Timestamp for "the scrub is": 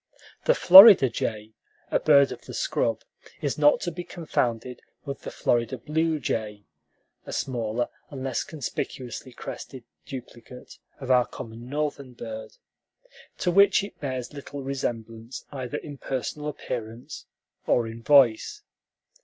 2.45-3.59